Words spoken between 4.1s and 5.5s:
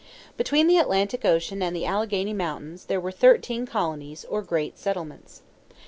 or great settlements.